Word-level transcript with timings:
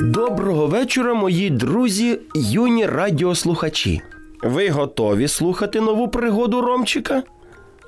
Доброго 0.00 0.66
вечора, 0.66 1.14
мої 1.14 1.50
друзі, 1.50 2.18
юні 2.34 2.86
радіослухачі. 2.86 4.00
Ви 4.42 4.68
готові 4.70 5.28
слухати 5.28 5.80
нову 5.80 6.08
пригоду 6.08 6.60
Ромчика? 6.60 7.22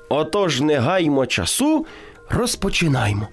Отож, 0.09 0.61
не 0.61 0.77
гаймо 0.77 1.25
часу, 1.25 1.85
розпочинаймо. 2.29 3.27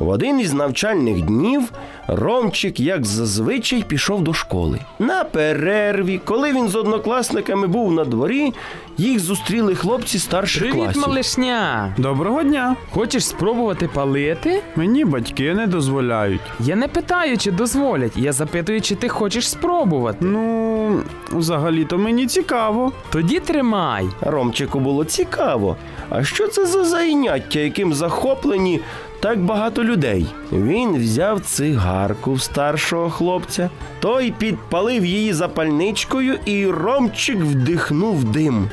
В 0.00 0.08
один 0.08 0.40
із 0.40 0.52
навчальних 0.54 1.22
днів 1.22 1.62
Ромчик, 2.08 2.80
як 2.80 3.06
зазвичай, 3.06 3.82
пішов 3.88 4.22
до 4.24 4.32
школи. 4.32 4.78
На 4.98 5.24
перерві, 5.24 6.20
коли 6.24 6.52
він 6.52 6.68
з 6.68 6.76
однокласниками 6.76 7.66
був 7.66 7.92
на 7.92 8.04
дворі, 8.04 8.52
їх 8.98 9.18
зустріли 9.20 9.74
хлопці 9.74 10.18
старших 10.18 10.62
Привіт, 10.62 10.84
класів. 10.84 11.02
малишня! 11.02 11.94
Доброго 11.98 12.42
дня. 12.42 12.76
Хочеш 12.90 13.26
спробувати 13.26 13.88
палити? 13.94 14.62
Мені 14.76 15.04
батьки 15.04 15.54
не 15.54 15.66
дозволяють. 15.66 16.40
Я 16.60 16.76
не 16.76 16.88
питаю, 16.88 17.38
чи 17.38 17.50
дозволять. 17.50 18.16
Я 18.16 18.32
запитую, 18.32 18.80
чи 18.80 18.94
ти 18.94 19.08
хочеш 19.08 19.50
спробувати. 19.50 20.18
Ну, 20.20 20.69
взагалі-то 21.30 21.98
мені 21.98 22.26
цікаво. 22.26 22.92
Тоді 23.10 23.40
тримай. 23.40 24.08
Ромчику 24.20 24.80
було 24.80 25.04
цікаво. 25.04 25.76
А 26.08 26.24
що 26.24 26.48
це 26.48 26.66
за 26.66 26.84
заняття, 26.84 27.58
яким 27.58 27.94
захоплені 27.94 28.80
так 29.20 29.40
багато 29.40 29.84
людей? 29.84 30.26
Він 30.52 30.96
взяв 30.96 31.40
цигарку 31.40 32.32
в 32.32 32.42
старшого 32.42 33.10
хлопця, 33.10 33.70
той 34.00 34.30
підпалив 34.38 35.06
її 35.06 35.32
запальничкою, 35.32 36.38
і 36.44 36.66
Ромчик 36.66 37.36
вдихнув 37.36 38.24
дим. 38.24 38.70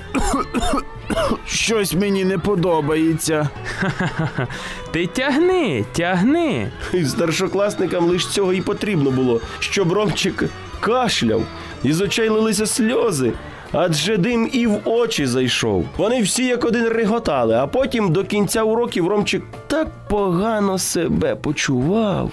Щось 1.45 1.93
мені 1.93 2.25
не 2.25 2.38
подобається. 2.38 3.49
Ти 4.91 5.08
тягни, 5.08 5.86
тягни. 5.91 6.72
І 6.94 7.05
старшокласникам 7.05 8.05
лише 8.05 8.30
цього 8.30 8.53
і 8.53 8.61
потрібно 8.61 9.11
було, 9.11 9.41
щоб 9.59 9.91
Ромчик 9.94 10.44
кашляв, 10.80 11.41
і 11.83 11.94
з 11.94 12.02
очей 12.02 12.30
лилися 12.30 12.66
сльози. 12.66 13.33
Адже 13.72 14.17
дим 14.17 14.50
і 14.53 14.67
в 14.67 14.80
очі 14.85 15.25
зайшов. 15.25 15.85
Вони 15.97 16.22
всі 16.22 16.45
як 16.45 16.66
один 16.66 16.88
реготали, 16.88 17.55
а 17.55 17.67
потім 17.67 18.11
до 18.11 18.23
кінця 18.23 18.63
уроків 18.63 19.08
Ромчик 19.08 19.44
так 19.67 19.88
погано 20.09 20.78
себе 20.78 21.35
почував. 21.35 22.31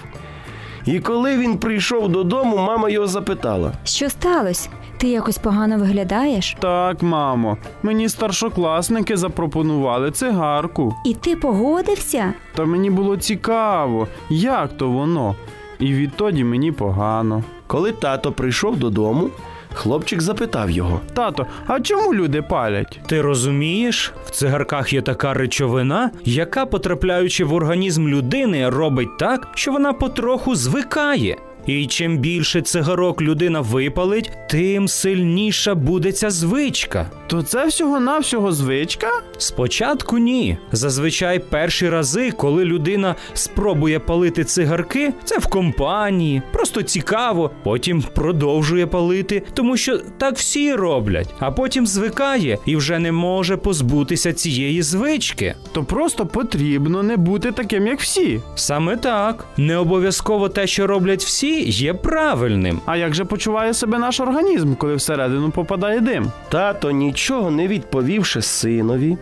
І 0.85 0.99
коли 0.99 1.37
він 1.37 1.57
прийшов 1.57 2.09
додому, 2.09 2.57
мама 2.57 2.89
його 2.89 3.07
запитала: 3.07 3.71
Що 3.83 4.09
сталося? 4.09 4.69
Ти 4.97 5.07
якось 5.07 5.37
погано 5.37 5.77
виглядаєш? 5.77 6.55
Так, 6.59 7.01
мамо, 7.03 7.57
мені 7.83 8.09
старшокласники 8.09 9.17
запропонували 9.17 10.11
цигарку. 10.11 10.95
І 11.05 11.13
ти 11.13 11.35
погодився? 11.35 12.33
Та 12.55 12.65
мені 12.65 12.89
було 12.89 13.17
цікаво, 13.17 14.07
як 14.29 14.77
то 14.77 14.89
воно. 14.89 15.35
І 15.79 15.93
відтоді 15.93 16.43
мені 16.43 16.71
погано. 16.71 17.43
коли 17.67 17.91
тато 17.91 18.31
прийшов 18.31 18.77
додому, 18.77 19.29
хлопчик 19.75 20.21
запитав 20.21 20.71
його. 20.71 21.01
Тато, 21.13 21.45
а 21.67 21.79
чому 21.79 22.13
люди 22.13 22.41
палять? 22.41 22.99
Ти 23.07 23.21
розумієш, 23.21 24.13
в 24.25 24.29
цигарках 24.29 24.93
є 24.93 25.01
така 25.01 25.33
речовина, 25.33 26.11
яка, 26.25 26.65
потрапляючи 26.65 27.45
в 27.45 27.53
організм 27.53 28.07
людини, 28.07 28.69
робить 28.69 29.17
так, 29.19 29.47
що 29.55 29.71
вона 29.71 29.93
потроху 29.93 30.55
звикає. 30.55 31.37
І 31.67 31.87
чим 31.87 32.17
більше 32.17 32.61
цигарок 32.61 33.21
людина 33.21 33.61
випалить, 33.61 34.31
тим 34.49 34.87
сильніша 34.87 35.75
буде 35.75 36.11
ця 36.11 36.29
звичка. 36.29 37.11
То 37.27 37.43
це 37.43 37.67
всього-навсього 37.67 38.51
звичка? 38.51 39.07
Спочатку 39.37 40.17
ні. 40.17 40.57
Зазвичай 40.71 41.39
перші 41.39 41.89
рази, 41.89 42.31
коли 42.31 42.65
людина 42.65 43.15
спробує 43.33 43.99
палити 43.99 44.43
цигарки, 44.43 45.13
це 45.23 45.37
в 45.37 45.47
компанії, 45.47 46.41
просто 46.53 46.81
цікаво. 46.81 47.51
Потім 47.63 48.03
продовжує 48.15 48.87
палити, 48.87 49.43
тому 49.53 49.77
що 49.77 49.97
так 49.97 50.35
всі 50.35 50.73
роблять, 50.73 51.33
а 51.39 51.51
потім 51.51 51.87
звикає 51.87 52.57
і 52.65 52.75
вже 52.75 52.99
не 52.99 53.11
може 53.11 53.57
позбутися 53.57 54.33
цієї 54.33 54.81
звички. 54.81 55.55
То 55.71 55.83
просто 55.83 56.25
потрібно 56.25 57.03
не 57.03 57.17
бути 57.17 57.51
таким, 57.51 57.87
як 57.87 57.99
всі. 57.99 58.41
Саме 58.55 58.97
так, 58.97 59.45
не 59.57 59.77
обов'язково 59.77 60.49
те, 60.49 60.67
що 60.67 60.87
роблять 60.87 61.23
всі, 61.23 61.54
є 61.63 61.93
правильним. 61.93 62.79
А 62.85 62.97
як 62.97 63.15
же 63.15 63.25
почуває 63.25 63.73
себе 63.73 63.99
наш 63.99 64.19
організм, 64.19 64.75
коли 64.75 64.95
всередину 64.95 65.51
попадає 65.51 65.99
дим? 65.99 66.31
Тато, 66.49 66.91
нічого 66.91 67.51
не 67.51 67.67
відповівши 67.67 68.41
синові, 68.41 69.17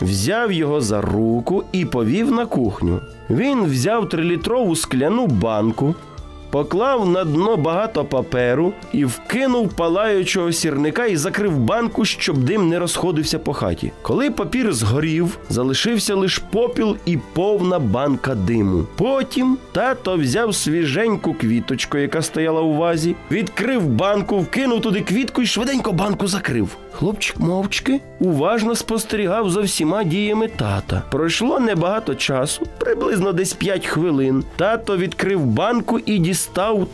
взяв 0.00 0.52
його 0.52 0.80
за 0.80 1.00
руку 1.00 1.64
і 1.72 1.84
повів 1.84 2.32
на 2.32 2.46
кухню. 2.46 3.00
Він 3.30 3.64
взяв 3.64 4.08
трилітрову 4.08 4.76
скляну 4.76 5.26
банку, 5.26 5.94
поклав 6.50 7.08
на 7.08 7.24
дно 7.24 7.56
багато 7.56 8.04
паперу 8.04 8.72
і 8.92 9.04
вкинув 9.04 9.68
палаючого 9.68 10.52
сірника 10.52 11.06
і 11.06 11.16
закрив 11.16 11.58
банку, 11.58 12.04
щоб 12.04 12.38
дим 12.38 12.68
не 12.68 12.78
розходився 12.78 13.38
по 13.38 13.52
хаті. 13.52 13.92
Коли 14.02 14.30
папір 14.30 14.72
згорів, 14.72 15.38
залишився 15.48 16.14
лише 16.14 16.42
попіл 16.50 16.96
і 17.06 17.18
повна 17.32 17.78
банка 17.78 18.34
диму. 18.34 18.84
Потім 18.96 19.58
тато 19.72 20.16
взяв 20.16 20.54
свіженьку 20.54 21.34
квіточку, 21.34 21.98
яка 21.98 22.22
стояла 22.22 22.60
у 22.60 22.74
вазі, 22.74 23.16
відкрив 23.30 23.88
банку, 23.88 24.38
вкинув 24.38 24.80
туди 24.80 25.00
квітку 25.00 25.42
і 25.42 25.46
швиденько 25.46 25.92
банку 25.92 26.26
закрив. 26.26 26.76
Хлопчик 26.92 27.40
мовчки 27.40 28.00
уважно 28.20 28.74
спостерігав 28.74 29.50
за 29.50 29.60
всіма 29.60 30.04
діями 30.04 30.48
тата. 30.48 31.02
Пройшло 31.10 31.60
небагато 31.60 32.14
часу, 32.14 32.66
приблизно 32.78 33.32
десь 33.32 33.52
5 33.52 33.86
хвилин. 33.86 34.44
Тато 34.56 34.96
відкрив 34.96 35.46
банку 35.46 35.98
і 35.98 36.18
дістав 36.18 36.37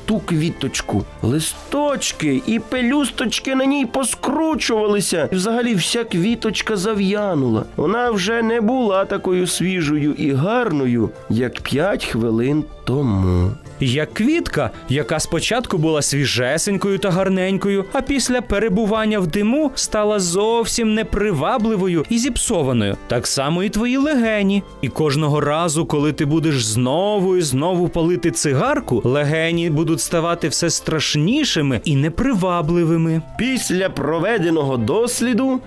ту 0.05 0.19
квіточку. 0.19 1.05
Листочки 1.23 2.43
і 2.47 2.59
пелюсточки 2.59 3.55
на 3.55 3.65
ній 3.65 3.87
поскручувалися. 3.87 5.29
І 5.33 5.37
взагалі 5.37 5.75
вся 5.75 6.05
квіточка 6.05 6.77
зав'янула. 6.77 7.65
Вона 7.77 8.11
вже 8.11 8.43
не 8.43 8.61
була 8.61 9.05
такою 9.05 9.47
свіжою 9.47 10.13
і 10.13 10.33
гарною, 10.33 11.11
як 11.31 11.61
5 11.61 12.05
хвилин 12.05 12.65
тому. 12.85 13.51
Як 13.81 14.15
квітка, 14.15 14.71
яка 14.89 15.21
спочатку 15.21 15.79
була 15.79 16.03
свіжесенькою 16.03 16.99
та 16.99 17.11
гарненькою, 17.11 17.85
а 17.93 18.01
після 18.01 18.41
перебування 18.41 19.19
в 19.19 19.27
диму 19.27 19.71
стала 19.75 20.21
зовсім 20.21 20.95
непривабливою 20.95 22.05
і 22.09 22.19
зіпсованою. 22.19 22.97
Так 23.07 23.27
само 23.27 23.63
і 23.63 23.69
твої 23.69 23.97
легені. 23.97 24.63
І 24.81 24.89
кожного 24.89 25.41
разу, 25.41 25.87
коли 25.87 26.13
ти 26.13 26.25
будеш 26.25 26.65
знову 26.65 27.37
і 27.37 27.43
знову 27.43 27.89
палити 27.89 28.31
цигарку, 28.31 29.03
легені 29.05 29.34
будуть 29.71 30.01
ставати 30.01 30.49
все 30.49 30.71
страшнішими 30.71 31.81
і 31.85 31.97
непривабливими. 31.97 33.23
Після 33.39 33.91
проведеного 33.91 34.77
досліду 34.77 35.61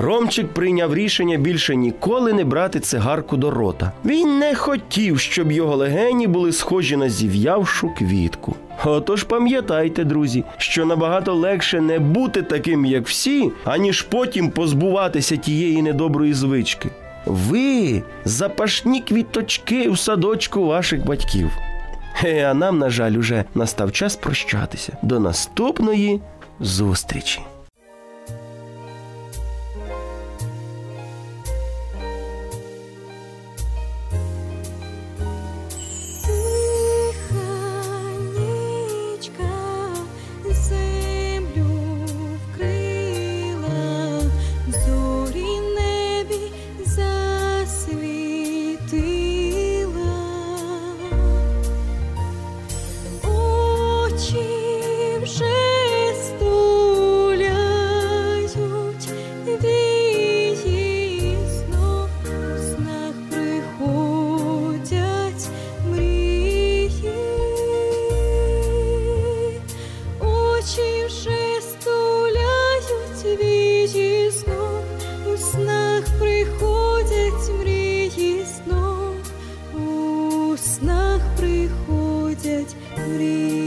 Ромчик 0.00 0.48
прийняв 0.48 0.94
рішення 0.94 1.36
більше 1.36 1.76
ніколи 1.76 2.32
не 2.32 2.44
брати 2.44 2.80
цигарку 2.80 3.36
до 3.36 3.50
рота. 3.50 3.92
Він 4.04 4.38
не 4.38 4.54
хотів, 4.54 5.20
щоб 5.20 5.52
його 5.52 5.76
легені 5.76 6.26
були 6.26 6.52
схожі 6.52 6.96
на 6.96 7.08
зів'явшу 7.08 7.90
квітку. 7.98 8.56
Отож 8.84 9.22
пам'ятайте, 9.22 10.04
друзі, 10.04 10.44
що 10.58 10.86
набагато 10.86 11.34
легше 11.34 11.80
не 11.80 11.98
бути 11.98 12.42
таким, 12.42 12.84
як 12.84 13.06
всі, 13.06 13.50
аніж 13.64 14.02
потім 14.02 14.50
позбуватися 14.50 15.36
тієї 15.36 15.82
недоброї 15.82 16.34
звички. 16.34 16.90
Ви 17.26 18.02
запашні 18.24 19.00
квіточки 19.00 19.88
у 19.88 19.96
садочку 19.96 20.66
ваших 20.66 21.06
батьків. 21.06 21.50
А 22.22 22.54
нам, 22.54 22.78
на 22.78 22.90
жаль, 22.90 23.12
уже 23.12 23.44
настав 23.54 23.92
час 23.92 24.16
прощатися. 24.16 24.96
До 25.02 25.20
наступної 25.20 26.20
зустрічі. 26.60 27.40
Заскочивши, 70.64 71.60
стуляють 71.60 73.40
вічі 73.42 74.30
знов, 74.30 74.84
у 75.26 75.36
снах 75.36 76.04
приходять 76.18 77.60
мрії 77.60 78.44
знов, 78.44 79.14
у 79.74 80.56
снах 80.56 81.20
приходять 81.36 82.76
мрії. 83.08 83.63